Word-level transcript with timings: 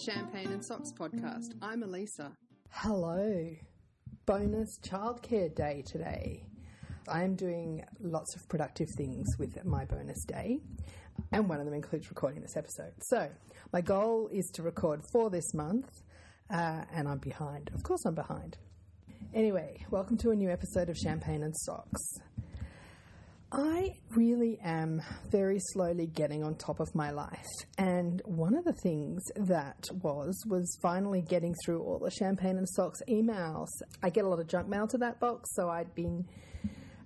Champagne 0.00 0.50
and 0.50 0.64
Socks 0.64 0.92
podcast. 0.98 1.52
I'm 1.60 1.82
Alisa. 1.82 2.32
Hello. 2.70 3.50
Bonus 4.24 4.78
childcare 4.78 5.54
day 5.54 5.82
today. 5.84 6.42
I 7.06 7.22
am 7.22 7.34
doing 7.34 7.84
lots 8.00 8.34
of 8.34 8.48
productive 8.48 8.88
things 8.96 9.26
with 9.38 9.62
my 9.66 9.84
bonus 9.84 10.24
day, 10.24 10.60
and 11.32 11.50
one 11.50 11.58
of 11.58 11.66
them 11.66 11.74
includes 11.74 12.08
recording 12.08 12.40
this 12.40 12.56
episode. 12.56 12.94
So, 13.02 13.28
my 13.74 13.82
goal 13.82 14.30
is 14.32 14.50
to 14.54 14.62
record 14.62 15.02
for 15.12 15.28
this 15.28 15.52
month, 15.52 16.02
uh, 16.50 16.84
and 16.94 17.06
I'm 17.06 17.18
behind. 17.18 17.70
Of 17.74 17.82
course, 17.82 18.06
I'm 18.06 18.14
behind. 18.14 18.56
Anyway, 19.34 19.84
welcome 19.90 20.16
to 20.18 20.30
a 20.30 20.34
new 20.34 20.48
episode 20.48 20.88
of 20.88 20.96
Champagne 20.96 21.42
and 21.42 21.54
Socks. 21.54 22.00
I 23.52 23.96
really 24.10 24.60
am 24.62 25.02
very 25.28 25.58
slowly 25.72 26.06
getting 26.06 26.44
on 26.44 26.54
top 26.54 26.78
of 26.78 26.94
my 26.94 27.10
life. 27.10 27.48
And 27.78 28.22
one 28.24 28.54
of 28.54 28.64
the 28.64 28.72
things 28.72 29.24
that 29.34 29.88
was, 30.02 30.40
was 30.46 30.78
finally 30.80 31.20
getting 31.20 31.54
through 31.64 31.82
all 31.82 31.98
the 31.98 32.12
Champagne 32.12 32.58
and 32.58 32.68
Socks 32.68 33.00
emails. 33.08 33.66
I 34.04 34.10
get 34.10 34.24
a 34.24 34.28
lot 34.28 34.38
of 34.38 34.46
junk 34.46 34.68
mail 34.68 34.86
to 34.88 34.98
that 34.98 35.18
box, 35.18 35.50
so 35.54 35.68
I'd 35.68 35.92
been 35.96 36.26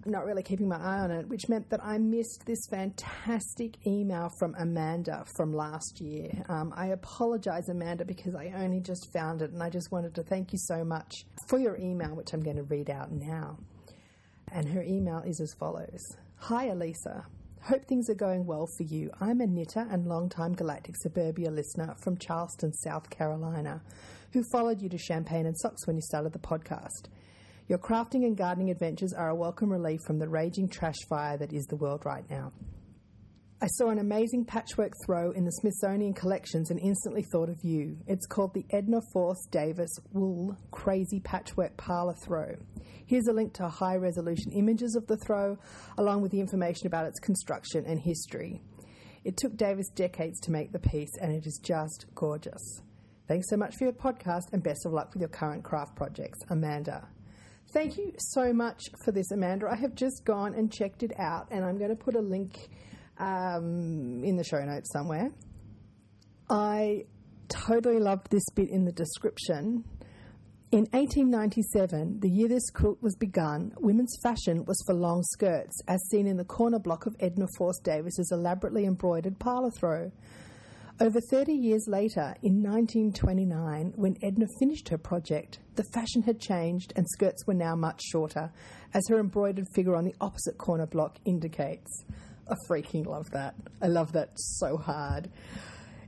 not 0.04 0.26
really 0.26 0.42
keeping 0.42 0.68
my 0.68 0.76
eye 0.76 0.98
on 0.98 1.10
it, 1.10 1.26
which 1.28 1.48
meant 1.48 1.70
that 1.70 1.82
I 1.82 1.96
missed 1.96 2.44
this 2.44 2.60
fantastic 2.68 3.78
email 3.86 4.28
from 4.38 4.54
Amanda 4.58 5.24
from 5.34 5.54
last 5.54 5.98
year. 5.98 6.30
Um, 6.50 6.74
I 6.76 6.88
apologize, 6.88 7.70
Amanda, 7.70 8.04
because 8.04 8.34
I 8.34 8.52
only 8.54 8.80
just 8.80 9.10
found 9.14 9.40
it 9.40 9.52
and 9.52 9.62
I 9.62 9.70
just 9.70 9.90
wanted 9.90 10.14
to 10.16 10.22
thank 10.22 10.52
you 10.52 10.58
so 10.58 10.84
much 10.84 11.24
for 11.48 11.58
your 11.58 11.78
email, 11.78 12.14
which 12.14 12.34
I'm 12.34 12.42
going 12.42 12.56
to 12.56 12.64
read 12.64 12.90
out 12.90 13.12
now. 13.12 13.56
And 14.52 14.68
her 14.68 14.82
email 14.82 15.22
is 15.26 15.40
as 15.40 15.54
follows 15.58 16.04
Hi, 16.38 16.66
Alisa. 16.68 17.24
Hope 17.62 17.86
things 17.86 18.10
are 18.10 18.14
going 18.14 18.44
well 18.44 18.66
for 18.76 18.82
you. 18.82 19.10
I'm 19.18 19.40
a 19.40 19.46
knitter 19.46 19.86
and 19.90 20.06
long-time 20.06 20.52
Galactic 20.52 20.94
Suburbia 20.96 21.50
listener 21.50 21.94
from 22.02 22.18
Charleston, 22.18 22.74
South 22.74 23.08
Carolina, 23.08 23.80
who 24.32 24.44
followed 24.52 24.82
you 24.82 24.90
to 24.90 24.98
Champagne 24.98 25.46
and 25.46 25.56
Socks 25.58 25.86
when 25.86 25.96
you 25.96 26.02
started 26.02 26.34
the 26.34 26.38
podcast. 26.38 27.08
Your 27.66 27.78
crafting 27.78 28.26
and 28.26 28.36
gardening 28.36 28.70
adventures 28.70 29.14
are 29.14 29.30
a 29.30 29.34
welcome 29.34 29.72
relief 29.72 30.00
from 30.06 30.18
the 30.18 30.28
raging 30.28 30.68
trash 30.68 30.98
fire 31.08 31.38
that 31.38 31.54
is 31.54 31.64
the 31.64 31.76
world 31.76 32.04
right 32.04 32.28
now. 32.28 32.52
I 33.62 33.66
saw 33.68 33.88
an 33.88 33.98
amazing 33.98 34.44
patchwork 34.44 34.92
throw 35.06 35.30
in 35.30 35.44
the 35.44 35.52
Smithsonian 35.52 36.12
collections 36.12 36.70
and 36.70 36.80
instantly 36.80 37.22
thought 37.22 37.48
of 37.48 37.62
you. 37.62 37.96
It's 38.06 38.26
called 38.26 38.52
the 38.52 38.66
Edna 38.70 39.00
Force 39.12 39.46
Davis 39.50 39.90
Wool 40.12 40.56
Crazy 40.70 41.20
Patchwork 41.20 41.76
Parlour 41.76 42.14
Throw. 42.14 42.56
Here's 43.06 43.28
a 43.28 43.32
link 43.32 43.54
to 43.54 43.68
high 43.68 43.96
resolution 43.96 44.52
images 44.52 44.96
of 44.96 45.06
the 45.06 45.16
throw, 45.16 45.56
along 45.96 46.20
with 46.20 46.32
the 46.32 46.40
information 46.40 46.88
about 46.88 47.06
its 47.06 47.20
construction 47.20 47.84
and 47.86 48.00
history. 48.00 48.60
It 49.22 49.36
took 49.36 49.56
Davis 49.56 49.88
decades 49.94 50.40
to 50.40 50.50
make 50.50 50.72
the 50.72 50.80
piece, 50.80 51.16
and 51.20 51.32
it 51.32 51.46
is 51.46 51.58
just 51.62 52.06
gorgeous. 52.14 52.82
Thanks 53.28 53.48
so 53.48 53.56
much 53.56 53.76
for 53.76 53.84
your 53.84 53.94
podcast, 53.94 54.52
and 54.52 54.62
best 54.62 54.84
of 54.84 54.92
luck 54.92 55.14
with 55.14 55.20
your 55.20 55.30
current 55.30 55.62
craft 55.62 55.94
projects, 55.96 56.40
Amanda. 56.50 57.08
Thank 57.72 57.96
you 57.96 58.12
so 58.18 58.52
much 58.52 58.82
for 59.04 59.12
this, 59.12 59.30
Amanda. 59.30 59.68
I 59.70 59.76
have 59.76 59.94
just 59.94 60.24
gone 60.24 60.54
and 60.54 60.70
checked 60.70 61.02
it 61.02 61.12
out, 61.18 61.46
and 61.50 61.64
I'm 61.64 61.78
going 61.78 61.90
to 61.90 61.96
put 61.96 62.16
a 62.16 62.20
link 62.20 62.68
um, 63.18 64.22
in 64.24 64.36
the 64.36 64.44
show 64.44 64.64
notes 64.64 64.90
somewhere. 64.92 65.30
I 66.50 67.04
totally 67.48 67.98
loved 67.98 68.30
this 68.30 68.44
bit 68.54 68.68
in 68.70 68.84
the 68.84 68.92
description. 68.92 69.84
In 70.72 70.86
1897, 70.90 72.18
the 72.18 72.28
year 72.28 72.48
this 72.48 72.68
quilt 72.70 73.00
was 73.00 73.14
begun, 73.14 73.72
women's 73.78 74.16
fashion 74.22 74.64
was 74.64 74.82
for 74.86 74.94
long 74.94 75.22
skirts, 75.22 75.80
as 75.86 76.02
seen 76.10 76.26
in 76.26 76.36
the 76.36 76.44
corner 76.44 76.80
block 76.80 77.06
of 77.06 77.14
Edna 77.20 77.46
Force 77.56 77.78
Davis's 77.78 78.32
elaborately 78.32 78.84
embroidered 78.84 79.38
parlour 79.38 79.70
throw. 79.70 80.10
Over 81.00 81.20
30 81.20 81.52
years 81.52 81.86
later, 81.88 82.34
in 82.42 82.62
1929, 82.62 83.94
when 83.96 84.16
Edna 84.22 84.46
finished 84.58 84.88
her 84.90 84.98
project, 84.98 85.58
the 85.74 85.84
fashion 85.92 86.22
had 86.22 86.40
changed 86.40 86.92
and 86.94 87.06
skirts 87.08 87.46
were 87.46 87.54
now 87.54 87.74
much 87.74 88.00
shorter, 88.02 88.52
as 88.94 89.06
her 89.08 89.18
embroidered 89.18 89.66
figure 89.74 89.96
on 89.96 90.04
the 90.04 90.14
opposite 90.20 90.58
corner 90.58 90.86
block 90.86 91.18
indicates. 91.24 92.04
I 92.48 92.54
freaking 92.68 93.06
love 93.06 93.30
that. 93.30 93.54
I 93.80 93.86
love 93.88 94.12
that 94.12 94.30
so 94.36 94.76
hard. 94.76 95.30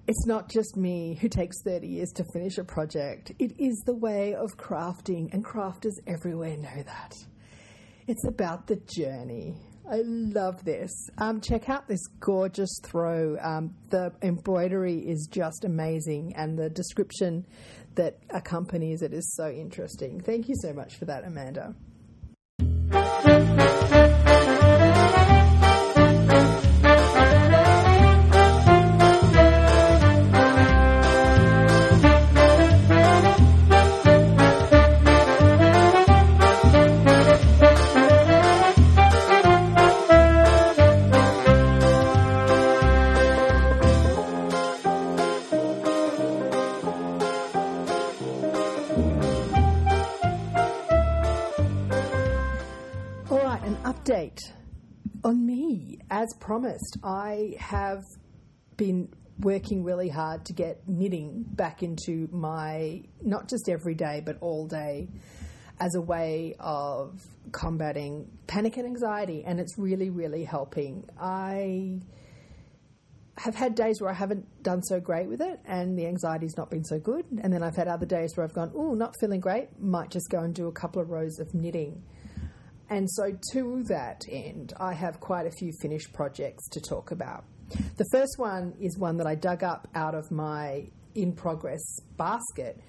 It's 0.09 0.27
not 0.27 0.49
just 0.49 0.77
me 0.77 1.19
who 1.21 1.29
takes 1.29 1.63
30 1.63 1.89
years 1.89 2.11
to 2.13 2.25
finish 2.33 2.59
a 2.59 2.65
project, 2.65 3.33
it 3.39 3.59
is 3.59 3.83
the 3.87 3.97
way 3.97 4.35
of 4.35 4.57
crafting, 4.57 5.33
and 5.33 5.45
crafters 5.45 5.95
everywhere 6.07 6.57
know 6.57 6.83
that. 6.85 7.15
It's 8.07 8.25
about 8.25 8.69
the 8.69 8.77
journey. 8.77 9.57
I 9.91 10.03
love 10.05 10.65
this. 10.65 10.93
Um, 11.19 11.41
check 11.41 11.69
out 11.69 11.89
this 11.89 12.05
gorgeous 12.21 12.81
throw. 12.85 13.37
Um, 13.41 13.75
the 13.91 14.13
embroidery 14.23 14.99
is 14.99 15.29
just 15.31 15.65
amazing, 15.65 16.35
and 16.37 16.57
the 16.57 16.71
description 16.71 17.45
that 17.97 18.19
accompanies 18.31 19.03
it 19.03 19.13
is 19.13 19.35
so 19.35 19.49
interesting. 19.51 20.21
Thank 20.21 20.49
you 20.49 20.55
so 20.61 20.73
much 20.73 20.97
for 20.97 21.07
that, 21.07 21.25
Amanda. 21.25 21.75
As 56.11 56.33
promised, 56.39 56.99
I 57.03 57.57
have 57.59 58.05
been 58.77 59.09
working 59.41 59.83
really 59.83 60.09
hard 60.09 60.45
to 60.47 60.53
get 60.53 60.89
knitting 60.89 61.45
back 61.49 61.83
into 61.83 62.29
my 62.31 63.03
not 63.21 63.49
just 63.49 63.69
every 63.69 63.95
day 63.95 64.23
but 64.25 64.39
all 64.41 64.67
day 64.67 65.09
as 65.79 65.95
a 65.95 66.01
way 66.01 66.55
of 66.59 67.23
combating 67.53 68.31
panic 68.47 68.79
and 68.79 68.87
anxiety 68.87 69.45
and 69.45 69.61
it's 69.61 69.77
really 69.77 70.09
really 70.09 70.45
helping. 70.45 71.05
I 71.21 72.01
have 73.37 73.55
had 73.55 73.75
days 73.75 74.01
where 74.01 74.09
I 74.09 74.15
haven't 74.15 74.63
done 74.63 74.83
so 74.83 75.01
great 75.01 75.29
with 75.29 75.43
it 75.43 75.61
and 75.67 75.99
the 75.99 76.07
anxiety's 76.07 76.57
not 76.57 76.71
been 76.71 76.85
so 76.85 76.99
good 76.99 77.27
and 77.43 77.53
then 77.53 77.63
I've 77.63 77.77
had 77.77 77.89
other 77.89 78.07
days 78.07 78.35
where 78.37 78.45
I've 78.45 78.55
gone, 78.55 78.73
"Oh, 78.75 78.95
not 78.95 79.15
feeling 79.21 79.41
great, 79.41 79.79
might 79.79 80.11
just 80.11 80.31
go 80.31 80.41
and 80.41 80.55
do 80.55 80.69
a 80.69 80.73
couple 80.73 81.03
of 81.03 81.11
rows 81.11 81.39
of 81.39 81.53
knitting." 81.53 82.03
And 82.89 83.11
so, 83.11 83.37
to 83.53 83.83
that 83.89 84.23
end, 84.31 84.73
I 84.79 84.95
have 84.95 85.19
quite 85.21 85.47
a 85.47 85.51
few 85.51 85.73
finished 85.81 86.13
projects 86.13 86.69
to 86.71 86.81
talk 86.81 87.11
about. 87.11 87.45
The 87.97 88.07
first 88.13 88.39
one 88.39 88.75
is 88.81 88.97
one 88.97 89.17
that 89.17 89.27
I 89.27 89.35
dug 89.35 89.65
up 89.65 89.89
out 89.95 90.15
of 90.15 90.31
my 90.31 90.87
in 91.15 91.33
progress 91.33 91.83
basket, 92.17 92.81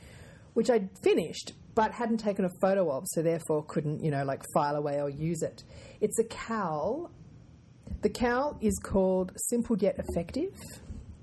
which 0.54 0.70
I'd 0.70 0.90
finished 1.02 1.54
but 1.74 1.92
hadn't 1.92 2.18
taken 2.18 2.44
a 2.44 2.50
photo 2.60 2.92
of, 2.92 3.04
so 3.06 3.22
therefore 3.22 3.64
couldn't, 3.64 4.04
you 4.04 4.10
know, 4.10 4.24
like 4.24 4.44
file 4.52 4.76
away 4.76 5.00
or 5.00 5.10
use 5.10 5.44
it. 5.44 5.64
It's 6.02 6.18
a 6.18 6.24
cowl. 6.24 7.12
The 8.02 8.10
cowl 8.10 8.58
is 8.62 8.80
called 8.82 9.32
Simple 9.50 9.78
Yet 9.78 10.00
Effective, 10.00 10.56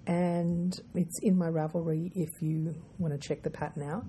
and 0.07 0.81
it's 0.95 1.19
in 1.23 1.37
my 1.37 1.49
Ravelry 1.49 2.13
if 2.15 2.41
you 2.41 2.77
want 2.99 3.21
to 3.21 3.29
check 3.29 3.43
the 3.43 3.51
pattern 3.51 3.83
out 3.83 4.05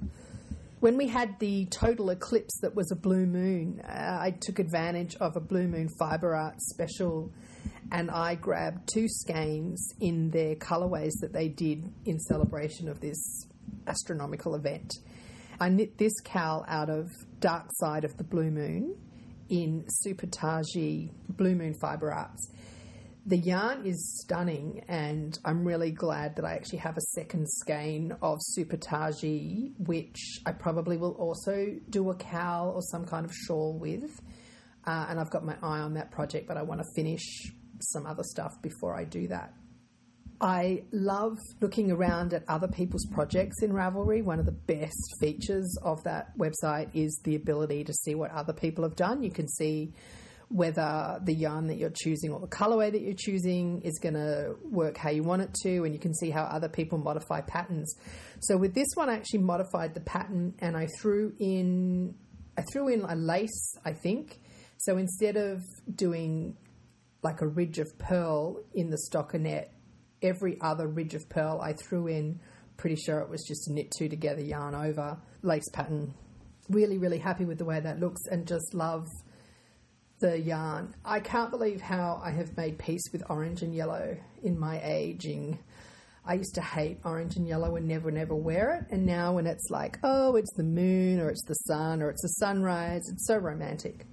when 0.79 0.97
we 0.97 1.07
had 1.07 1.39
the 1.39 1.65
total 1.65 2.09
eclipse 2.09 2.59
that 2.61 2.75
was 2.75 2.91
a 2.91 2.95
blue 2.95 3.25
moon, 3.25 3.81
uh, 3.81 4.17
I 4.21 4.31
took 4.31 4.59
advantage 4.59 5.15
of 5.15 5.35
a 5.35 5.39
blue 5.39 5.67
moon 5.67 5.89
fiber 5.97 6.35
art 6.35 6.61
special 6.61 7.31
and 7.91 8.09
I 8.09 8.35
grabbed 8.35 8.89
two 8.91 9.07
skeins 9.07 9.93
in 9.99 10.31
their 10.31 10.55
colorways 10.55 11.13
that 11.21 11.33
they 11.33 11.47
did 11.47 11.83
in 12.05 12.19
celebration 12.19 12.89
of 12.89 12.99
this 12.99 13.47
astronomical 13.87 14.55
event. 14.55 14.91
I 15.59 15.69
knit 15.69 15.97
this 15.97 16.19
cowl 16.21 16.65
out 16.67 16.89
of 16.89 17.09
Dark 17.39 17.67
Side 17.73 18.03
of 18.03 18.17
the 18.17 18.23
Blue 18.23 18.51
Moon 18.51 18.95
in 19.49 19.85
Super 19.87 20.27
Taji 20.27 21.11
Blue 21.29 21.55
Moon 21.55 21.75
Fiber 21.79 22.11
Arts. 22.11 22.51
The 23.27 23.37
yarn 23.37 23.87
is 23.87 24.21
stunning, 24.21 24.83
and 24.87 25.35
I'm 25.43 25.65
really 25.65 25.89
glad 25.89 26.35
that 26.35 26.45
I 26.45 26.53
actually 26.53 26.77
have 26.79 26.95
a 26.95 27.01
second 27.01 27.49
skein 27.49 28.15
of 28.21 28.37
Super 28.39 28.77
Taji, 28.77 29.73
which 29.79 30.41
I 30.45 30.51
probably 30.51 30.97
will 30.97 31.13
also 31.13 31.73
do 31.89 32.11
a 32.11 32.15
cowl 32.15 32.69
or 32.69 32.83
some 32.83 33.03
kind 33.03 33.25
of 33.25 33.33
shawl 33.33 33.79
with. 33.79 34.21
Uh, 34.85 35.07
and 35.09 35.19
I've 35.19 35.31
got 35.31 35.43
my 35.43 35.55
eye 35.63 35.79
on 35.79 35.95
that 35.95 36.11
project, 36.11 36.47
but 36.47 36.55
I 36.55 36.61
want 36.61 36.81
to 36.81 36.87
finish 36.95 37.51
some 37.81 38.05
other 38.05 38.21
stuff 38.21 38.61
before 38.61 38.95
I 38.95 39.05
do 39.05 39.27
that. 39.29 39.55
I 40.39 40.83
love 40.91 41.39
looking 41.61 41.89
around 41.89 42.31
at 42.33 42.43
other 42.47 42.67
people's 42.67 43.07
projects 43.07 43.63
in 43.63 43.71
Ravelry. 43.71 44.23
One 44.23 44.39
of 44.39 44.45
the 44.45 44.51
best 44.51 45.15
features 45.19 45.75
of 45.81 46.03
that 46.03 46.37
website 46.37 46.89
is 46.93 47.19
the 47.23 47.35
ability 47.35 47.85
to 47.85 47.93
see 47.93 48.13
what 48.13 48.29
other 48.29 48.53
people 48.53 48.83
have 48.83 48.95
done. 48.95 49.23
You 49.23 49.31
can 49.31 49.47
see 49.47 49.93
whether 50.49 51.19
the 51.23 51.33
yarn 51.33 51.67
that 51.67 51.77
you're 51.77 51.91
choosing 51.93 52.31
or 52.31 52.39
the 52.39 52.47
colorway 52.47 52.91
that 52.91 53.01
you're 53.01 53.15
choosing 53.17 53.81
is 53.81 53.99
going 53.99 54.13
to 54.13 54.55
work 54.63 54.97
how 54.97 55.09
you 55.09 55.23
want 55.23 55.41
it 55.41 55.53
to, 55.63 55.83
and 55.83 55.93
you 55.93 55.99
can 55.99 56.13
see 56.13 56.29
how 56.29 56.43
other 56.43 56.69
people 56.69 56.97
modify 56.97 57.41
patterns. 57.41 57.95
So 58.39 58.57
with 58.57 58.73
this 58.73 58.87
one, 58.95 59.09
I 59.09 59.15
actually 59.15 59.39
modified 59.39 59.93
the 59.93 60.01
pattern 60.01 60.53
and 60.59 60.77
I 60.77 60.87
threw 60.99 61.33
in 61.39 62.15
I 62.57 62.61
threw 62.71 62.87
in 62.87 63.01
a 63.01 63.15
lace, 63.15 63.75
I 63.83 63.91
think. 63.91 64.39
So 64.77 64.97
instead 64.97 65.35
of 65.35 65.61
doing 65.93 66.55
like 67.21 67.41
a 67.41 67.47
ridge 67.47 67.79
of 67.79 67.97
purl 67.97 68.63
in 68.73 68.89
the 68.89 68.97
stockinette, 69.11 69.69
every 70.21 70.57
other 70.61 70.87
ridge 70.87 71.15
of 71.15 71.27
purl 71.29 71.59
I 71.61 71.73
threw 71.73 72.07
in. 72.07 72.39
Pretty 72.77 72.95
sure 72.95 73.19
it 73.19 73.29
was 73.29 73.43
just 73.47 73.69
knit 73.69 73.91
two 73.97 74.09
together 74.09 74.41
yarn 74.41 74.75
over 74.75 75.17
lace 75.41 75.69
pattern. 75.71 76.13
Really, 76.69 76.97
really 76.97 77.19
happy 77.19 77.45
with 77.45 77.57
the 77.57 77.65
way 77.65 77.79
that 77.79 77.99
looks 77.99 78.21
and 78.29 78.47
just 78.47 78.73
love 78.73 79.07
the 80.19 80.39
yarn. 80.39 80.95
I 81.03 81.19
can't 81.19 81.51
believe 81.51 81.81
how 81.81 82.21
I 82.23 82.31
have 82.31 82.55
made 82.57 82.77
peace 82.77 83.03
with 83.11 83.23
orange 83.29 83.61
and 83.61 83.75
yellow 83.75 84.17
in 84.43 84.59
my 84.59 84.81
aging. 84.83 85.59
I 86.25 86.35
used 86.35 86.55
to 86.55 86.61
hate 86.61 86.99
orange 87.03 87.35
and 87.35 87.47
yellow 87.47 87.75
and 87.75 87.87
never, 87.87 88.09
never 88.09 88.33
wear 88.33 88.75
it. 88.75 88.93
And 88.93 89.05
now 89.05 89.33
when 89.33 89.45
it's 89.45 89.69
like, 89.69 89.99
oh, 90.03 90.35
it's 90.35 90.53
the 90.55 90.63
moon 90.63 91.19
or 91.19 91.29
it's 91.29 91.43
the 91.45 91.53
sun 91.53 92.01
or 92.01 92.09
it's 92.09 92.21
the 92.21 92.29
sunrise, 92.39 93.03
it's 93.11 93.27
so 93.27 93.37
romantic. 93.37 94.05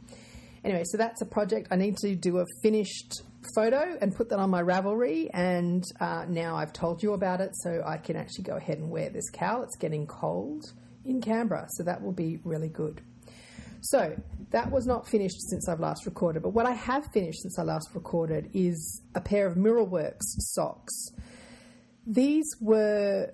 Anyway, 0.65 0.83
so 0.85 0.99
that's 0.99 1.23
a 1.23 1.27
project. 1.27 1.69
I 1.71 1.77
need 1.77 1.97
to 1.99 2.15
do 2.15 2.39
a 2.39 2.45
finished 2.63 3.23
photo 3.55 3.97
and 4.01 4.15
put 4.15 4.29
that 4.29 4.39
on 4.39 4.51
my 4.51 4.63
Ravelry. 4.63 5.29
And 5.33 5.85
uh, 6.01 6.27
now 6.29 6.57
I've 6.57 6.73
told 6.73 7.03
you 7.03 7.15
about 7.15 7.41
it, 7.41 7.51
so 7.55 7.83
I 7.85 7.97
can 7.97 8.17
actually 8.17 8.45
go 8.45 8.57
ahead 8.57 8.79
and 8.79 8.91
wear 8.91 9.11
this 9.11 9.29
cowl. 9.31 9.63
It's 9.63 9.77
getting 9.77 10.07
cold 10.07 10.65
in 11.05 11.21
Canberra, 11.21 11.67
so 11.71 11.83
that 11.85 12.03
will 12.03 12.13
be 12.13 12.39
really 12.45 12.69
good. 12.69 13.03
So 13.83 14.17
that 14.51 14.71
was 14.71 14.87
not 14.87 15.09
finished 15.09 15.41
since 15.51 15.69
I've 15.69 15.81
last 15.81 16.07
recorded, 16.07 16.43
but 16.43 16.51
what 16.51 16.67
I 16.67 16.73
have 16.73 17.05
finished 17.13 17.43
since 17.43 17.59
I 17.59 17.65
last 17.65 17.89
recorded 17.95 18.51
is 18.55 19.03
a 19.15 19.21
pair 19.21 19.47
of 19.47 19.57
Mirrorworks 19.57 20.23
socks. 20.39 21.09
These 22.07 22.47
were 22.61 23.33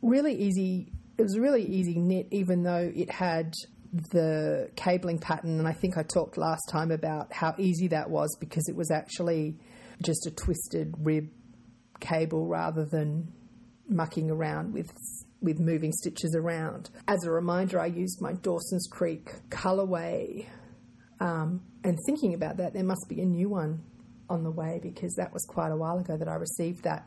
really 0.00 0.34
easy. 0.34 0.88
It 1.18 1.22
was 1.22 1.34
a 1.34 1.40
really 1.42 1.64
easy 1.64 1.98
knit, 1.98 2.28
even 2.30 2.62
though 2.62 2.90
it 2.94 3.10
had 3.10 3.52
the 3.92 4.70
cabling 4.76 5.18
pattern. 5.18 5.58
And 5.58 5.68
I 5.68 5.72
think 5.72 5.98
I 5.98 6.02
talked 6.02 6.38
last 6.38 6.70
time 6.70 6.90
about 6.90 7.30
how 7.30 7.54
easy 7.58 7.88
that 7.88 8.08
was 8.08 8.34
because 8.40 8.66
it 8.68 8.74
was 8.74 8.90
actually 8.90 9.58
just 10.02 10.26
a 10.26 10.30
twisted 10.30 10.94
rib 11.00 11.28
cable 12.00 12.46
rather 12.46 12.86
than 12.86 13.30
mucking 13.88 14.30
around 14.30 14.72
with 14.72 14.90
with 15.42 15.58
moving 15.58 15.92
stitches 15.92 16.34
around. 16.34 16.90
As 17.08 17.24
a 17.24 17.30
reminder, 17.30 17.80
I 17.80 17.86
used 17.86 18.20
my 18.20 18.32
Dawson's 18.32 18.88
Creek 18.90 19.30
colorway. 19.50 20.46
Um, 21.20 21.62
and 21.84 21.98
thinking 22.06 22.34
about 22.34 22.56
that, 22.58 22.72
there 22.72 22.84
must 22.84 23.06
be 23.08 23.20
a 23.20 23.26
new 23.26 23.48
one 23.48 23.82
on 24.28 24.44
the 24.44 24.50
way 24.50 24.80
because 24.82 25.14
that 25.16 25.32
was 25.32 25.44
quite 25.44 25.70
a 25.70 25.76
while 25.76 25.98
ago 25.98 26.16
that 26.16 26.28
I 26.28 26.34
received 26.34 26.84
that. 26.84 27.06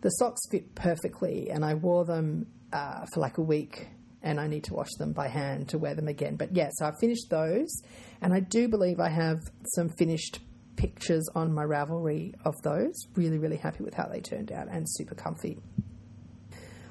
The 0.00 0.10
socks 0.10 0.40
fit 0.50 0.74
perfectly, 0.74 1.50
and 1.50 1.64
I 1.64 1.74
wore 1.74 2.04
them 2.04 2.46
uh, 2.72 3.04
for 3.12 3.20
like 3.20 3.38
a 3.38 3.42
week 3.42 3.88
and 4.22 4.38
I 4.38 4.46
need 4.46 4.64
to 4.64 4.74
wash 4.74 4.90
them 4.98 5.12
by 5.12 5.28
hand 5.28 5.68
to 5.70 5.78
wear 5.78 5.94
them 5.94 6.08
again. 6.08 6.36
But 6.36 6.54
yeah, 6.54 6.68
so 6.72 6.86
I 6.86 6.92
finished 7.00 7.30
those, 7.30 7.82
and 8.20 8.34
I 8.34 8.40
do 8.40 8.68
believe 8.68 9.00
I 9.00 9.08
have 9.08 9.38
some 9.74 9.88
finished 9.88 10.40
pictures 10.76 11.28
on 11.34 11.52
my 11.52 11.64
Ravelry 11.64 12.34
of 12.44 12.54
those. 12.62 13.06
Really, 13.14 13.38
really 13.38 13.56
happy 13.56 13.82
with 13.82 13.94
how 13.94 14.06
they 14.06 14.20
turned 14.20 14.52
out 14.52 14.68
and 14.70 14.86
super 14.88 15.14
comfy. 15.14 15.58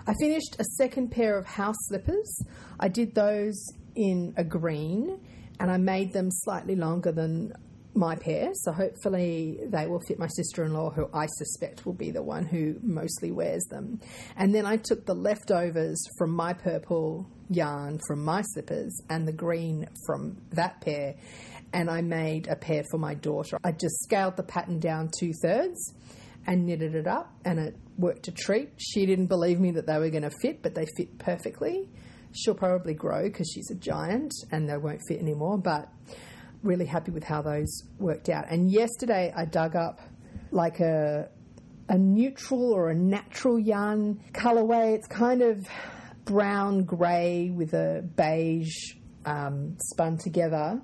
I 0.09 0.15
finished 0.19 0.55
a 0.57 0.63
second 0.63 1.11
pair 1.11 1.37
of 1.37 1.45
house 1.45 1.75
slippers. 1.81 2.43
I 2.79 2.87
did 2.87 3.13
those 3.13 3.63
in 3.95 4.33
a 4.37 4.43
green 4.43 5.19
and 5.59 5.69
I 5.69 5.77
made 5.77 6.13
them 6.13 6.29
slightly 6.31 6.75
longer 6.75 7.11
than 7.11 7.53
my 7.93 8.15
pair, 8.15 8.49
so 8.55 8.71
hopefully 8.71 9.59
they 9.67 9.85
will 9.85 9.99
fit 10.07 10.17
my 10.17 10.25
sister 10.29 10.63
in 10.63 10.73
law, 10.73 10.89
who 10.89 11.07
I 11.13 11.27
suspect 11.27 11.85
will 11.85 11.93
be 11.93 12.09
the 12.09 12.23
one 12.23 12.45
who 12.45 12.77
mostly 12.81 13.31
wears 13.31 13.63
them. 13.69 13.99
And 14.35 14.55
then 14.55 14.65
I 14.65 14.77
took 14.77 15.05
the 15.05 15.13
leftovers 15.13 16.03
from 16.17 16.31
my 16.31 16.53
purple 16.53 17.27
yarn 17.51 17.99
from 18.07 18.25
my 18.25 18.41
slippers 18.41 18.99
and 19.11 19.27
the 19.27 19.33
green 19.33 19.87
from 20.07 20.37
that 20.53 20.81
pair, 20.81 21.17
and 21.71 21.87
I 21.87 22.01
made 22.01 22.47
a 22.47 22.55
pair 22.55 22.83
for 22.89 22.97
my 22.97 23.13
daughter. 23.13 23.59
I 23.63 23.73
just 23.73 24.01
scaled 24.01 24.37
the 24.37 24.43
pattern 24.43 24.79
down 24.79 25.11
two 25.19 25.33
thirds 25.43 25.93
and 26.49 26.65
knitted 26.65 26.95
it 26.95 27.05
up, 27.05 27.31
and 27.45 27.59
it 27.59 27.75
worked 27.95 28.27
a 28.27 28.31
treat. 28.31 28.71
She 28.77 29.05
didn't 29.05 29.27
believe 29.27 29.59
me 29.59 29.69
that 29.71 29.85
they 29.85 29.99
were 29.99 30.09
going 30.09 30.23
to 30.23 30.31
fit, 30.41 30.63
but 30.63 30.73
they 30.73 30.87
fit 30.97 31.19
perfectly. 31.19 31.87
She'll 32.33 32.55
probably 32.55 32.95
grow 32.95 33.23
because 33.23 33.51
she's 33.53 33.69
a 33.69 33.75
giant 33.75 34.33
and 34.51 34.67
they 34.67 34.77
won't 34.77 34.99
fit 35.07 35.19
anymore, 35.19 35.59
but 35.59 35.89
really 36.63 36.87
happy 36.87 37.11
with 37.11 37.23
how 37.23 37.43
those 37.43 37.83
worked 37.99 38.29
out. 38.29 38.45
And 38.49 38.71
yesterday 38.71 39.31
I 39.37 39.45
dug 39.45 39.75
up 39.75 40.01
like 40.51 40.79
a 40.79 41.29
a 41.87 41.97
neutral 41.97 42.73
or 42.73 42.89
a 42.89 42.95
natural 42.95 43.59
yarn 43.59 44.19
colorway. 44.31 44.95
It's 44.95 45.07
kind 45.07 45.43
of 45.43 45.67
brown 46.25 46.83
grey 46.83 47.51
with 47.53 47.73
a 47.73 48.01
beige 48.15 48.95
um, 49.25 49.77
spun 49.91 50.17
together 50.17 50.81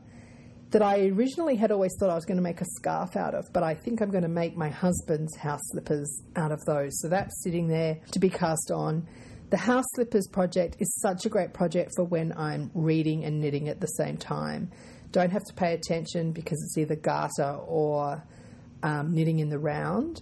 that 0.71 0.81
I 0.81 1.07
originally 1.07 1.55
had 1.55 1.71
always 1.71 1.91
thought 1.99 2.09
I 2.09 2.15
was 2.15 2.25
going 2.25 2.37
to 2.37 2.43
make 2.43 2.61
a 2.61 2.65
scarf 2.77 3.15
out 3.15 3.33
of, 3.33 3.45
but 3.53 3.63
I 3.63 3.75
think 3.75 4.01
I'm 4.01 4.11
going 4.11 4.23
to 4.23 4.29
make 4.29 4.57
my 4.57 4.69
husband's 4.69 5.35
house 5.37 5.61
slippers 5.71 6.21
out 6.35 6.51
of 6.51 6.59
those. 6.65 6.99
So 7.01 7.07
that's 7.07 7.43
sitting 7.43 7.67
there 7.67 7.99
to 8.11 8.19
be 8.19 8.29
cast 8.29 8.71
on. 8.71 9.07
The 9.51 9.57
house 9.57 9.85
slippers 9.93 10.27
project 10.27 10.77
is 10.79 10.93
such 11.01 11.25
a 11.25 11.29
great 11.29 11.53
project 11.53 11.91
for 11.95 12.03
when 12.03 12.33
I'm 12.35 12.71
reading 12.73 13.23
and 13.23 13.39
knitting 13.39 13.69
at 13.69 13.79
the 13.79 13.87
same 13.87 14.17
time 14.17 14.71
don't 15.15 15.31
have 15.31 15.45
to 15.45 15.53
pay 15.53 15.73
attention 15.73 16.33
because 16.33 16.61
it's 16.61 16.77
either 16.77 16.95
garter 16.97 17.57
or 17.67 18.21
um, 18.83 19.13
knitting 19.13 19.39
in 19.39 19.47
the 19.47 19.57
round. 19.57 20.21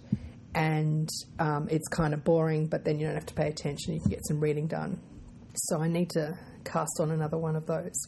And 0.54 1.08
um, 1.40 1.66
it's 1.68 1.88
kind 1.88 2.14
of 2.14 2.22
boring, 2.22 2.68
but 2.68 2.84
then 2.84 3.00
you 3.00 3.06
don't 3.06 3.16
have 3.16 3.26
to 3.26 3.34
pay 3.34 3.48
attention. 3.48 3.94
You 3.94 4.00
can 4.00 4.10
get 4.10 4.24
some 4.24 4.38
reading 4.38 4.68
done. 4.68 5.00
So 5.54 5.80
I 5.80 5.88
need 5.88 6.10
to 6.10 6.38
cast 6.64 7.00
on 7.00 7.10
another 7.10 7.36
one 7.36 7.56
of 7.56 7.66
those. 7.66 8.06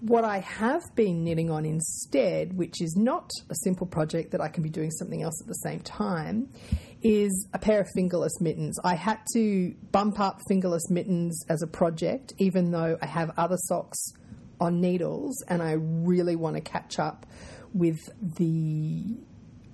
What 0.00 0.24
I 0.24 0.38
have 0.40 0.82
been 0.94 1.24
knitting 1.24 1.50
on 1.50 1.64
instead, 1.64 2.56
which 2.56 2.82
is 2.82 2.96
not 2.96 3.30
a 3.48 3.54
simple 3.64 3.86
project 3.86 4.32
that 4.32 4.40
I 4.40 4.48
can 4.48 4.62
be 4.62 4.68
doing 4.68 4.90
something 4.90 5.22
else 5.22 5.40
at 5.40 5.48
the 5.48 5.54
same 5.54 5.80
time, 5.80 6.48
is 7.02 7.48
a 7.54 7.58
pair 7.58 7.80
of 7.80 7.88
fingerless 7.94 8.40
mittens. 8.40 8.78
I 8.84 8.94
had 8.94 9.18
to 9.34 9.74
bump 9.92 10.20
up 10.20 10.40
fingerless 10.48 10.90
mittens 10.90 11.44
as 11.48 11.62
a 11.62 11.66
project, 11.66 12.34
even 12.38 12.70
though 12.70 12.98
I 13.00 13.06
have 13.06 13.30
other 13.38 13.56
socks 13.56 14.12
on 14.60 14.80
needles, 14.80 15.42
and 15.48 15.62
I 15.62 15.72
really 15.72 16.36
want 16.36 16.56
to 16.56 16.62
catch 16.62 16.98
up 16.98 17.26
with 17.72 17.98
the 18.20 19.16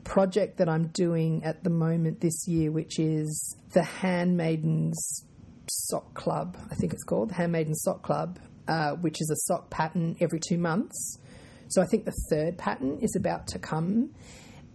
project 0.04 0.58
that 0.58 0.68
I'm 0.68 0.88
doing 0.88 1.44
at 1.44 1.64
the 1.64 1.70
moment 1.70 2.20
this 2.20 2.46
year, 2.46 2.70
which 2.70 2.98
is 2.98 3.56
the 3.72 3.82
Handmaidens 3.82 5.24
Sock 5.68 6.14
Club. 6.14 6.56
I 6.70 6.74
think 6.74 6.92
it's 6.92 7.04
called 7.04 7.32
Handmaiden 7.32 7.74
Sock 7.74 8.02
Club, 8.02 8.38
uh, 8.68 8.92
which 8.92 9.20
is 9.20 9.30
a 9.30 9.36
sock 9.52 9.70
pattern 9.70 10.16
every 10.20 10.40
two 10.40 10.58
months. 10.58 11.18
So 11.68 11.80
I 11.82 11.86
think 11.86 12.04
the 12.04 12.14
third 12.30 12.58
pattern 12.58 12.98
is 13.00 13.16
about 13.16 13.46
to 13.48 13.58
come, 13.58 14.10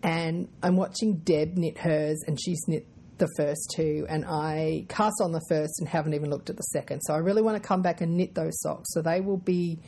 and 0.04 0.48
I'm 0.64 0.76
watching 0.78 1.18
Deb 1.18 1.56
knit 1.56 1.78
hers, 1.78 2.24
and 2.28 2.40
she's 2.42 2.64
knit 2.68 2.88
the 3.18 3.28
first 3.38 3.74
two, 3.76 4.06
and 4.10 4.26
I 4.26 4.86
cast 4.90 5.16
on 5.22 5.32
the 5.32 5.42
first 5.50 5.80
and 5.80 5.88
haven't 5.88 6.14
even 6.14 6.30
looked 6.30 6.50
at 6.50 6.58
the 6.58 6.64
second. 6.64 7.02
So 7.02 7.14
I 7.14 7.18
really 7.18 7.42
want 7.42 7.62
to 7.62 7.68
come 7.68 7.82
back 7.82 8.02
and 8.02 8.16
knit 8.16 8.36
those 8.36 8.60
socks. 8.62 8.94
So 8.94 9.02
they 9.02 9.22
will 9.22 9.38
be 9.38 9.80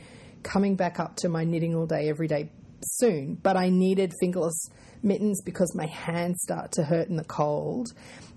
coming 0.44 0.76
back 0.76 1.00
up 1.00 1.16
to 1.18 1.30
my 1.30 1.44
knitting 1.44 1.76
all 1.76 1.86
day, 1.86 2.10
every 2.10 2.28
day 2.28 2.50
soon. 2.84 3.36
But 3.36 3.58
I 3.58 3.70
needed 3.70 4.14
fingerless 4.20 4.70
mittens 5.04 5.42
because 5.44 5.74
my 5.76 5.86
hands 5.86 6.42
start 6.42 6.72
to 6.74 6.84
hurt 6.84 7.08
in 7.08 7.16
the 7.16 7.24
cold, 7.24 7.94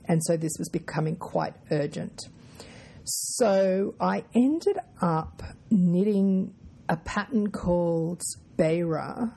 and 0.07 0.23
so 0.25 0.37
this 0.37 0.53
was 0.59 0.69
becoming 0.69 1.17
quite 1.17 1.55
urgent. 1.71 2.21
So 3.05 3.95
I 4.01 4.25
ended 4.35 4.79
up 5.01 5.43
knitting 5.71 6.55
a 6.89 6.97
pattern 6.97 7.51
called 7.51 8.23
Beira, 8.57 9.33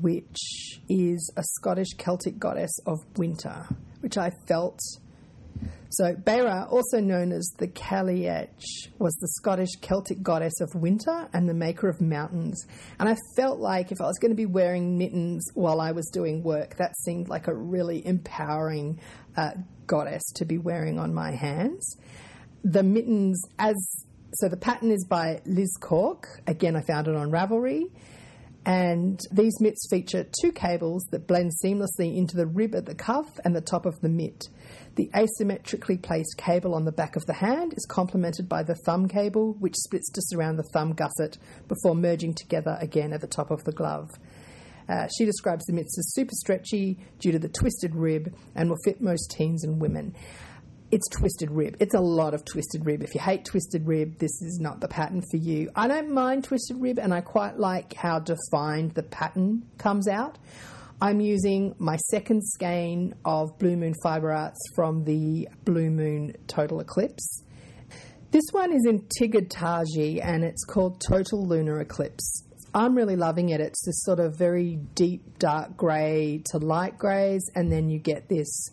which 0.00 0.80
is 0.88 1.32
a 1.36 1.42
Scottish 1.42 1.94
Celtic 1.96 2.38
goddess 2.38 2.78
of 2.86 2.98
winter 3.16 3.66
which 4.00 4.16
I 4.16 4.30
felt. 4.46 4.80
So, 5.90 6.14
Beira, 6.14 6.68
also 6.70 7.00
known 7.00 7.32
as 7.32 7.50
the 7.58 7.66
Cailleach, 7.66 8.90
was 8.98 9.14
the 9.16 9.28
Scottish 9.28 9.72
Celtic 9.80 10.22
goddess 10.22 10.60
of 10.60 10.74
winter 10.74 11.28
and 11.32 11.48
the 11.48 11.54
maker 11.54 11.88
of 11.88 12.00
mountains. 12.00 12.64
And 13.00 13.08
I 13.08 13.16
felt 13.36 13.58
like 13.58 13.90
if 13.90 14.00
I 14.00 14.04
was 14.04 14.18
going 14.18 14.30
to 14.30 14.36
be 14.36 14.46
wearing 14.46 14.98
mittens 14.98 15.50
while 15.54 15.80
I 15.80 15.92
was 15.92 16.08
doing 16.12 16.42
work, 16.42 16.76
that 16.76 16.94
seemed 17.04 17.28
like 17.28 17.48
a 17.48 17.54
really 17.54 18.06
empowering 18.06 19.00
uh, 19.36 19.52
goddess 19.86 20.22
to 20.36 20.44
be 20.44 20.58
wearing 20.58 20.98
on 20.98 21.14
my 21.14 21.32
hands. 21.32 21.96
The 22.64 22.82
mittens, 22.82 23.40
as 23.58 23.76
so 24.34 24.48
the 24.48 24.56
pattern 24.56 24.90
is 24.90 25.06
by 25.08 25.40
Liz 25.46 25.76
Cork. 25.80 26.42
Again, 26.46 26.76
I 26.76 26.82
found 26.82 27.08
it 27.08 27.14
on 27.14 27.30
Ravelry. 27.30 27.90
And 28.66 29.18
these 29.32 29.60
mitts 29.60 29.88
feature 29.88 30.26
two 30.42 30.52
cables 30.52 31.06
that 31.10 31.26
blend 31.26 31.52
seamlessly 31.64 32.14
into 32.16 32.36
the 32.36 32.46
rib 32.46 32.74
at 32.74 32.84
the 32.84 32.94
cuff 32.94 33.26
and 33.42 33.56
the 33.56 33.62
top 33.62 33.86
of 33.86 33.98
the 34.02 34.10
mitt. 34.10 34.48
The 34.96 35.10
asymmetrically 35.14 36.02
placed 36.02 36.36
cable 36.36 36.74
on 36.74 36.84
the 36.84 36.92
back 36.92 37.16
of 37.16 37.24
the 37.24 37.32
hand 37.32 37.72
is 37.74 37.86
complemented 37.86 38.46
by 38.46 38.62
the 38.62 38.74
thumb 38.74 39.08
cable, 39.08 39.54
which 39.58 39.74
splits 39.74 40.10
to 40.10 40.20
surround 40.22 40.58
the 40.58 40.68
thumb 40.74 40.92
gusset 40.92 41.38
before 41.66 41.94
merging 41.94 42.34
together 42.34 42.76
again 42.78 43.14
at 43.14 43.22
the 43.22 43.26
top 43.26 43.50
of 43.50 43.64
the 43.64 43.72
glove. 43.72 44.10
Uh, 44.86 45.06
she 45.16 45.24
describes 45.24 45.64
the 45.64 45.72
mitts 45.72 45.98
as 45.98 46.12
super 46.12 46.34
stretchy 46.34 46.98
due 47.20 47.32
to 47.32 47.38
the 47.38 47.48
twisted 47.48 47.94
rib 47.94 48.34
and 48.54 48.68
will 48.68 48.78
fit 48.84 49.00
most 49.00 49.30
teens 49.30 49.64
and 49.64 49.80
women. 49.80 50.14
It's 50.90 51.08
twisted 51.08 51.50
rib. 51.50 51.76
It's 51.80 51.94
a 51.94 52.00
lot 52.00 52.32
of 52.32 52.44
twisted 52.44 52.86
rib. 52.86 53.02
If 53.02 53.14
you 53.14 53.20
hate 53.20 53.44
twisted 53.44 53.86
rib, 53.86 54.18
this 54.18 54.40
is 54.40 54.58
not 54.58 54.80
the 54.80 54.88
pattern 54.88 55.22
for 55.30 55.36
you. 55.36 55.70
I 55.76 55.86
don't 55.86 56.12
mind 56.12 56.44
twisted 56.44 56.80
rib, 56.80 56.98
and 56.98 57.12
I 57.12 57.20
quite 57.20 57.58
like 57.58 57.92
how 57.94 58.20
defined 58.20 58.94
the 58.94 59.02
pattern 59.02 59.66
comes 59.76 60.08
out. 60.08 60.38
I'm 61.00 61.20
using 61.20 61.74
my 61.78 61.96
second 62.10 62.42
skein 62.42 63.14
of 63.24 63.58
Blue 63.58 63.76
Moon 63.76 63.94
Fibre 64.02 64.32
Arts 64.32 64.58
from 64.74 65.04
the 65.04 65.48
Blue 65.64 65.90
Moon 65.90 66.34
Total 66.46 66.80
Eclipse. 66.80 67.44
This 68.30 68.44
one 68.50 68.72
is 68.72 68.84
in 68.84 69.06
Tigard 69.18 69.48
Taji 69.48 70.20
and 70.20 70.42
it's 70.42 70.64
called 70.64 71.00
Total 71.00 71.46
Lunar 71.46 71.80
Eclipse. 71.80 72.44
I'm 72.74 72.94
really 72.94 73.16
loving 73.16 73.50
it. 73.50 73.60
It's 73.60 73.84
this 73.86 74.02
sort 74.02 74.20
of 74.20 74.36
very 74.36 74.76
deep 74.94 75.38
dark 75.38 75.76
grey 75.76 76.42
to 76.50 76.58
light 76.58 76.98
greys, 76.98 77.48
and 77.54 77.70
then 77.72 77.88
you 77.88 77.98
get 77.98 78.28
this 78.28 78.68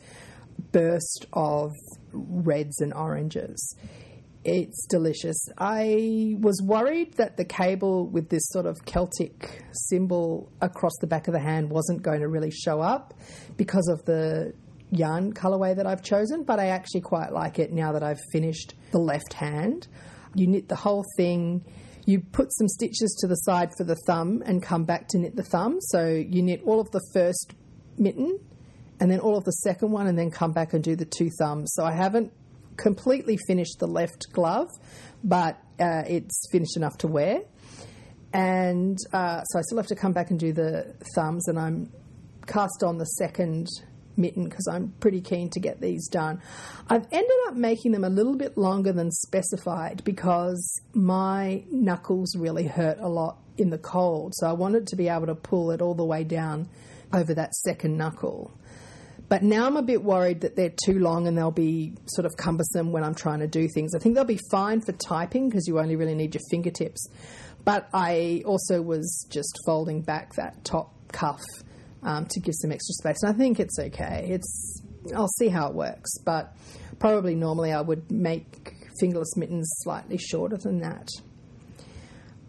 burst 0.71 1.25
of 1.31 1.71
reds 2.15 2.79
and 2.81 2.93
oranges. 2.93 3.75
It's 4.43 4.85
delicious. 4.87 5.37
I 5.57 6.35
was 6.39 6.61
worried 6.63 7.15
that 7.15 7.35
the 7.35 7.45
cable 7.45 8.07
with 8.07 8.29
this 8.29 8.47
sort 8.49 8.67
of 8.67 8.77
Celtic 8.85 9.63
symbol 9.89 10.51
across 10.61 10.93
the 11.01 11.07
back 11.07 11.27
of 11.27 11.33
the 11.33 11.39
hand 11.39 11.71
wasn't 11.71 12.03
going 12.03 12.19
to 12.21 12.27
really 12.27 12.51
show 12.51 12.79
up 12.79 13.15
because 13.57 13.87
of 13.87 14.05
the 14.05 14.53
yarn 14.91 15.33
colorway 15.33 15.75
that 15.75 15.87
I've 15.87 16.03
chosen, 16.03 16.43
but 16.43 16.59
I 16.59 16.67
actually 16.67 17.01
quite 17.01 17.31
like 17.31 17.57
it 17.57 17.71
now 17.73 17.91
that 17.93 18.03
I've 18.03 18.21
finished 18.31 18.75
the 18.91 18.99
left 18.99 19.33
hand. 19.33 19.87
You 20.35 20.47
knit 20.47 20.67
the 20.67 20.75
whole 20.75 21.05
thing. 21.17 21.65
You 22.05 22.19
put 22.19 22.53
some 22.53 22.67
stitches 22.67 23.17
to 23.21 23.27
the 23.27 23.35
side 23.35 23.71
for 23.77 23.83
the 23.83 23.97
thumb 24.05 24.43
and 24.45 24.61
come 24.61 24.85
back 24.85 25.07
to 25.09 25.17
knit 25.17 25.35
the 25.35 25.43
thumb. 25.43 25.79
So 25.81 26.05
you 26.07 26.43
knit 26.43 26.61
all 26.65 26.79
of 26.79 26.91
the 26.91 27.01
first 27.13 27.55
mitten 27.97 28.39
and 28.99 29.11
then 29.11 29.19
all 29.19 29.37
of 29.37 29.43
the 29.43 29.51
second 29.51 29.91
one 29.91 30.07
and 30.07 30.17
then 30.17 30.31
come 30.31 30.51
back 30.51 30.73
and 30.73 30.83
do 30.83 30.95
the 30.95 31.05
two 31.05 31.29
thumbs. 31.37 31.73
So 31.73 31.83
I 31.83 31.93
haven't 31.93 32.31
completely 32.77 33.37
finished 33.47 33.79
the 33.79 33.87
left 33.87 34.27
glove, 34.31 34.69
but 35.23 35.57
uh, 35.79 36.03
it's 36.07 36.47
finished 36.51 36.77
enough 36.77 36.97
to 36.99 37.07
wear. 37.07 37.41
And 38.33 38.97
uh, 39.13 39.43
so 39.43 39.59
I 39.59 39.61
still 39.61 39.77
have 39.77 39.87
to 39.87 39.95
come 39.95 40.11
back 40.11 40.29
and 40.29 40.39
do 40.39 40.51
the 40.51 40.93
thumbs, 41.15 41.47
and 41.47 41.57
I'm 41.57 41.91
cast 42.47 42.83
on 42.83 42.97
the 42.97 43.05
second 43.05 43.67
mitten 44.17 44.45
because 44.45 44.67
I'm 44.67 44.93
pretty 44.99 45.21
keen 45.21 45.49
to 45.51 45.59
get 45.59 45.81
these 45.81 46.07
done. 46.07 46.41
I've 46.89 47.07
ended 47.11 47.37
up 47.47 47.55
making 47.55 47.91
them 47.91 48.03
a 48.03 48.09
little 48.09 48.35
bit 48.35 48.57
longer 48.57 48.91
than 48.91 49.11
specified 49.11 50.03
because 50.03 50.81
my 50.93 51.63
knuckles 51.69 52.35
really 52.35 52.67
hurt 52.67 52.99
a 52.99 53.07
lot 53.07 53.37
in 53.57 53.69
the 53.69 53.77
cold. 53.77 54.33
So 54.35 54.47
I 54.47 54.53
wanted 54.53 54.87
to 54.87 54.95
be 54.95 55.07
able 55.07 55.27
to 55.27 55.35
pull 55.35 55.71
it 55.71 55.81
all 55.81 55.95
the 55.95 56.05
way 56.05 56.23
down 56.23 56.69
over 57.13 57.33
that 57.33 57.53
second 57.55 57.97
knuckle. 57.97 58.51
But 59.27 59.41
now 59.41 59.65
I'm 59.65 59.77
a 59.77 59.81
bit 59.81 60.03
worried 60.03 60.41
that 60.41 60.55
they're 60.55 60.73
too 60.85 60.99
long 60.99 61.27
and 61.27 61.37
they'll 61.37 61.49
be 61.49 61.93
sort 62.05 62.25
of 62.25 62.37
cumbersome 62.37 62.91
when 62.91 63.03
I'm 63.03 63.15
trying 63.15 63.39
to 63.39 63.47
do 63.47 63.67
things. 63.67 63.95
I 63.95 63.99
think 63.99 64.15
they'll 64.15 64.23
be 64.23 64.39
fine 64.51 64.81
for 64.81 64.91
typing 64.91 65.49
because 65.49 65.67
you 65.67 65.79
only 65.79 65.95
really 65.95 66.13
need 66.13 66.35
your 66.35 66.43
fingertips. 66.51 67.09
But 67.63 67.89
I 67.93 68.43
also 68.45 68.81
was 68.81 69.25
just 69.31 69.57
folding 69.65 70.01
back 70.01 70.35
that 70.35 70.63
top 70.63 70.93
cuff 71.11 71.41
um, 72.03 72.27
to 72.27 72.39
give 72.39 72.53
some 72.55 72.71
extra 72.71 72.93
space. 72.93 73.23
And 73.23 73.33
I 73.33 73.37
think 73.37 73.59
it's 73.59 73.79
okay. 73.79 74.27
It's 74.29 74.81
I'll 75.15 75.27
see 75.39 75.49
how 75.49 75.67
it 75.67 75.73
works, 75.73 76.11
but 76.23 76.55
probably 76.99 77.35
normally 77.35 77.73
I 77.73 77.81
would 77.81 78.11
make 78.11 78.73
fingerless 78.99 79.35
mittens 79.35 79.67
slightly 79.83 80.17
shorter 80.17 80.57
than 80.57 80.79
that. 80.79 81.07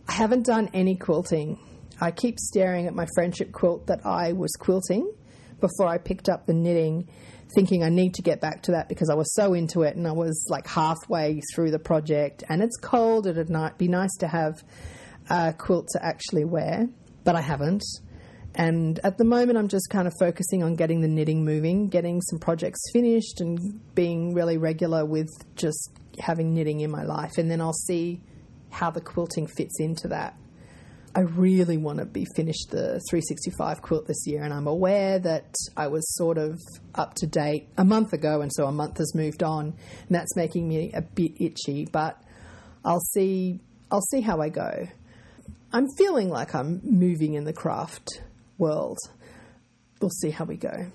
I 0.08 0.12
haven't 0.12 0.46
done 0.46 0.70
any 0.72 0.96
quilting. 0.96 1.58
I 2.00 2.10
keep 2.10 2.38
staring 2.38 2.86
at 2.86 2.94
my 2.94 3.06
friendship 3.14 3.52
quilt 3.52 3.86
that 3.86 4.04
I 4.04 4.32
was 4.32 4.52
quilting 4.58 5.10
before 5.60 5.86
I 5.86 5.98
picked 5.98 6.28
up 6.28 6.46
the 6.46 6.54
knitting, 6.54 7.08
thinking 7.54 7.82
I 7.82 7.88
need 7.88 8.14
to 8.14 8.22
get 8.22 8.40
back 8.40 8.62
to 8.62 8.72
that 8.72 8.88
because 8.88 9.08
I 9.10 9.14
was 9.14 9.32
so 9.34 9.54
into 9.54 9.82
it 9.82 9.96
and 9.96 10.06
I 10.06 10.12
was 10.12 10.46
like 10.50 10.66
halfway 10.66 11.40
through 11.54 11.70
the 11.70 11.78
project 11.78 12.44
and 12.48 12.62
it's 12.62 12.76
cold. 12.76 13.26
It'd 13.26 13.48
be 13.78 13.88
nice 13.88 14.14
to 14.18 14.28
have 14.28 14.62
a 15.30 15.52
quilt 15.52 15.88
to 15.92 16.04
actually 16.04 16.44
wear, 16.44 16.88
but 17.24 17.36
I 17.36 17.40
haven't. 17.40 17.84
And 18.58 18.98
at 19.04 19.18
the 19.18 19.24
moment, 19.24 19.58
I'm 19.58 19.68
just 19.68 19.90
kind 19.90 20.08
of 20.08 20.14
focusing 20.18 20.62
on 20.62 20.76
getting 20.76 21.02
the 21.02 21.08
knitting 21.08 21.44
moving, 21.44 21.88
getting 21.88 22.22
some 22.22 22.38
projects 22.38 22.80
finished, 22.90 23.42
and 23.42 23.58
being 23.94 24.32
really 24.32 24.56
regular 24.56 25.04
with 25.04 25.28
just 25.56 25.92
having 26.18 26.54
knitting 26.54 26.80
in 26.80 26.90
my 26.90 27.04
life. 27.04 27.36
And 27.36 27.50
then 27.50 27.60
I'll 27.60 27.74
see 27.74 28.22
how 28.70 28.90
the 28.90 29.02
quilting 29.02 29.46
fits 29.46 29.78
into 29.78 30.08
that. 30.08 30.36
I 31.16 31.20
really 31.20 31.78
want 31.78 31.98
to 31.98 32.04
be 32.04 32.26
finished 32.36 32.72
the 32.72 33.00
365 33.08 33.80
quilt 33.80 34.06
this 34.06 34.26
year, 34.26 34.42
and 34.42 34.52
I'm 34.52 34.66
aware 34.66 35.18
that 35.18 35.54
I 35.74 35.86
was 35.86 36.14
sort 36.14 36.36
of 36.36 36.60
up 36.94 37.14
to 37.14 37.26
date 37.26 37.70
a 37.78 37.86
month 37.86 38.12
ago, 38.12 38.42
and 38.42 38.52
so 38.52 38.66
a 38.66 38.72
month 38.72 38.98
has 38.98 39.14
moved 39.14 39.42
on, 39.42 39.68
and 39.68 40.10
that's 40.10 40.36
making 40.36 40.68
me 40.68 40.92
a 40.92 41.00
bit 41.00 41.40
itchy. 41.40 41.86
But 41.86 42.22
I'll 42.84 43.00
see. 43.00 43.60
I'll 43.90 44.02
see 44.02 44.20
how 44.20 44.42
I 44.42 44.50
go. 44.50 44.88
I'm 45.72 45.88
feeling 45.96 46.28
like 46.28 46.54
I'm 46.54 46.82
moving 46.84 47.32
in 47.32 47.44
the 47.44 47.54
craft 47.54 48.20
world. 48.58 48.98
We'll 50.02 50.10
see 50.10 50.30
how 50.30 50.44
we 50.44 50.58
go. 50.58 50.90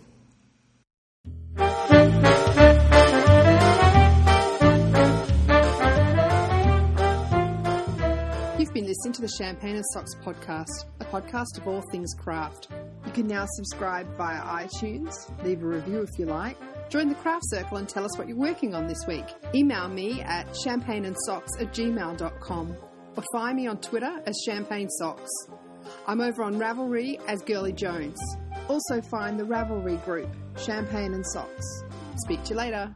Listening 8.91 9.13
to 9.13 9.21
the 9.21 9.31
Champagne 9.37 9.77
and 9.77 9.85
Socks 9.93 10.15
podcast, 10.15 10.83
a 10.99 11.05
podcast 11.05 11.57
of 11.57 11.65
all 11.65 11.81
things 11.93 12.13
craft. 12.13 12.67
You 13.05 13.13
can 13.13 13.25
now 13.25 13.45
subscribe 13.53 14.05
via 14.17 14.41
iTunes, 14.41 15.13
leave 15.45 15.63
a 15.63 15.65
review 15.65 16.01
if 16.01 16.09
you 16.19 16.25
like, 16.25 16.57
join 16.89 17.07
the 17.07 17.15
craft 17.15 17.43
circle 17.45 17.77
and 17.77 17.87
tell 17.87 18.03
us 18.03 18.17
what 18.17 18.27
you're 18.27 18.35
working 18.35 18.75
on 18.75 18.87
this 18.87 19.07
week. 19.07 19.23
Email 19.55 19.87
me 19.87 20.21
at 20.23 20.45
champagneandsocks 20.65 21.61
at 21.61 21.71
gmail.com 21.71 22.75
or 23.15 23.23
find 23.31 23.55
me 23.55 23.65
on 23.65 23.77
Twitter 23.77 24.21
as 24.25 24.35
Champagne 24.45 24.89
Socks. 24.89 25.31
I'm 26.05 26.19
over 26.19 26.43
on 26.43 26.59
Ravelry 26.59 27.17
as 27.29 27.41
Girlie 27.43 27.71
Jones. 27.71 28.19
Also 28.67 28.99
find 29.09 29.39
the 29.39 29.45
Ravelry 29.45 30.03
group, 30.03 30.27
Champagne 30.57 31.13
and 31.13 31.25
Socks. 31.27 31.65
Speak 32.17 32.43
to 32.43 32.49
you 32.49 32.55
later. 32.57 32.93